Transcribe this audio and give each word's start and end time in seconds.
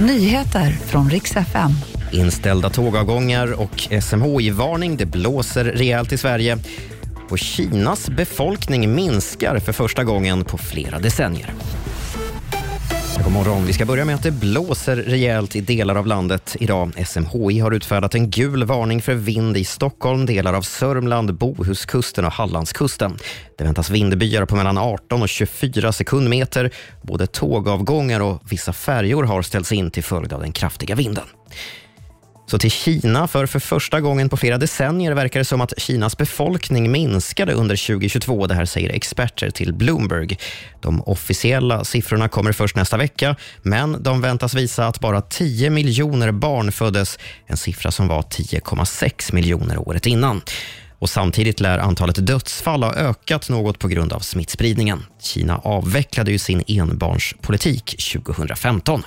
Nyheter 0.00 0.70
från 0.70 1.10
riks 1.10 1.36
FM. 1.36 1.70
Inställda 2.12 2.70
tågavgångar 2.70 3.60
och 3.60 4.02
SMHI-varning. 4.02 4.96
Det 4.96 5.06
blåser 5.06 5.64
rejält 5.64 6.12
i 6.12 6.18
Sverige. 6.18 6.58
Och 7.30 7.38
Kinas 7.38 8.10
befolkning 8.10 8.94
minskar 8.94 9.58
för 9.58 9.72
första 9.72 10.04
gången 10.04 10.44
på 10.44 10.58
flera 10.58 10.98
decennier. 10.98 11.54
God 13.24 13.32
morgon. 13.32 13.66
Vi 13.66 13.72
ska 13.72 13.84
börja 13.84 14.04
med 14.04 14.14
att 14.14 14.22
det 14.22 14.30
blåser 14.30 14.96
rejält 14.96 15.56
i 15.56 15.60
delar 15.60 15.94
av 15.94 16.06
landet 16.06 16.56
idag. 16.60 17.06
SMHI 17.06 17.58
har 17.58 17.70
utfärdat 17.70 18.14
en 18.14 18.30
gul 18.30 18.64
varning 18.64 19.02
för 19.02 19.14
vind 19.14 19.56
i 19.56 19.64
Stockholm, 19.64 20.26
delar 20.26 20.54
av 20.54 20.62
Sörmland, 20.62 21.34
Bohuskusten 21.34 22.24
och 22.24 22.32
Hallandskusten. 22.32 23.18
Det 23.58 23.64
väntas 23.64 23.90
vindbyar 23.90 24.44
på 24.44 24.56
mellan 24.56 24.78
18 24.78 25.22
och 25.22 25.28
24 25.28 25.92
sekundmeter. 25.92 26.70
Både 27.02 27.26
tågavgångar 27.26 28.20
och 28.20 28.42
vissa 28.50 28.72
färjor 28.72 29.24
har 29.24 29.42
ställts 29.42 29.72
in 29.72 29.90
till 29.90 30.04
följd 30.04 30.32
av 30.32 30.40
den 30.40 30.52
kraftiga 30.52 30.94
vinden. 30.94 31.24
Så 32.50 32.58
till 32.58 32.70
Kina, 32.70 33.28
för 33.28 33.46
för 33.46 33.58
första 33.58 34.00
gången 34.00 34.28
på 34.28 34.36
flera 34.36 34.58
decennier 34.58 35.14
verkar 35.14 35.40
det 35.40 35.44
som 35.44 35.60
att 35.60 35.72
Kinas 35.76 36.16
befolkning 36.16 36.92
minskade 36.92 37.52
under 37.52 37.86
2022. 37.86 38.46
Det 38.46 38.54
här 38.54 38.64
säger 38.64 38.90
experter 38.90 39.50
till 39.50 39.72
Bloomberg. 39.72 40.38
De 40.80 41.02
officiella 41.02 41.84
siffrorna 41.84 42.28
kommer 42.28 42.52
först 42.52 42.76
nästa 42.76 42.96
vecka, 42.96 43.36
men 43.62 44.02
de 44.02 44.20
väntas 44.20 44.54
visa 44.54 44.86
att 44.86 45.00
bara 45.00 45.20
10 45.20 45.70
miljoner 45.70 46.32
barn 46.32 46.72
föddes, 46.72 47.18
en 47.46 47.56
siffra 47.56 47.90
som 47.90 48.08
var 48.08 48.22
10,6 48.22 49.34
miljoner 49.34 49.88
året 49.88 50.06
innan. 50.06 50.42
Och 50.98 51.10
samtidigt 51.10 51.60
lär 51.60 51.78
antalet 51.78 52.26
dödsfall 52.26 52.82
ha 52.82 52.94
ökat 52.94 53.48
något 53.48 53.78
på 53.78 53.88
grund 53.88 54.12
av 54.12 54.20
smittspridningen. 54.20 55.06
Kina 55.22 55.58
avvecklade 55.58 56.30
ju 56.30 56.38
sin 56.38 56.62
enbarnspolitik 56.66 58.12
2015. 58.12 59.02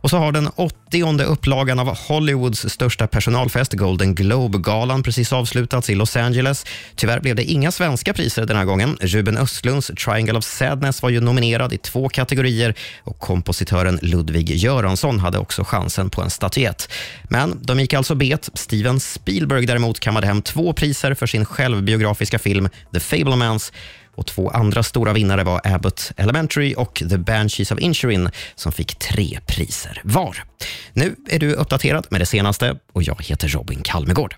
Och 0.00 0.10
så 0.10 0.18
har 0.18 0.32
den 0.32 0.48
80 0.56 1.24
upplagan 1.24 1.78
av 1.78 1.96
Hollywoods 1.96 2.68
största 2.68 3.06
personalfest, 3.06 3.72
Golden 3.72 4.14
Globe-galan, 4.14 5.02
precis 5.02 5.32
avslutats 5.32 5.90
i 5.90 5.94
Los 5.94 6.16
Angeles. 6.16 6.66
Tyvärr 6.96 7.20
blev 7.20 7.36
det 7.36 7.44
inga 7.44 7.72
svenska 7.72 8.12
priser 8.12 8.46
den 8.46 8.56
här 8.56 8.64
gången. 8.64 8.96
Ruben 9.00 9.36
Östlunds 9.36 9.90
Triangle 10.04 10.38
of 10.38 10.44
Sadness 10.44 11.02
var 11.02 11.10
ju 11.10 11.20
nominerad 11.20 11.72
i 11.72 11.78
två 11.78 12.08
kategorier 12.08 12.74
och 13.04 13.18
kompositören 13.18 13.98
Ludwig 14.02 14.50
Göransson 14.50 15.20
hade 15.20 15.38
också 15.38 15.64
chansen 15.64 16.10
på 16.10 16.22
en 16.22 16.30
statyett. 16.30 16.88
Men 17.24 17.58
de 17.62 17.80
gick 17.80 17.94
alltså 17.94 18.14
bet. 18.14 18.48
Steven 18.54 19.00
Spielberg 19.00 19.66
däremot 19.66 20.00
kammade 20.00 20.26
hem 20.26 20.42
två 20.42 20.72
priser 20.72 21.14
för 21.14 21.26
sin 21.26 21.44
självbiografiska 21.44 22.38
film 22.38 22.68
The 22.94 23.00
Fablemans 23.00 23.72
och 24.14 24.26
två 24.26 24.50
andra 24.50 24.82
stora 24.82 25.12
vinnare 25.12 25.44
var 25.44 25.60
Abbott 25.64 26.12
Elementary 26.16 26.74
och 26.74 27.02
The 27.10 27.18
Banshees 27.18 27.72
of 27.72 27.78
Insurin 27.78 28.30
som 28.54 28.72
fick 28.72 28.98
tre 28.98 29.38
priser 29.46 30.00
var. 30.04 30.44
Nu 30.92 31.16
är 31.28 31.38
du 31.38 31.52
uppdaterad 31.52 32.06
med 32.10 32.20
det 32.20 32.26
senaste 32.26 32.76
och 32.92 33.02
jag 33.02 33.22
heter 33.22 33.48
Robin 33.48 33.80
Kalmegård. 33.82 34.28